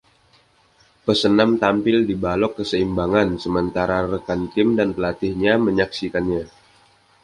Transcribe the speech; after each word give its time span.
Pesenam 1.05 1.51
tampil 1.63 1.97
di 2.09 2.15
balok 2.23 2.51
keseimbangan, 2.65 3.27
sementara 3.43 3.99
rekan 4.13 4.41
tim 4.53 4.67
dan 4.77 4.89
pelatihnya 4.97 5.53
menyaksikannya. 5.67 6.43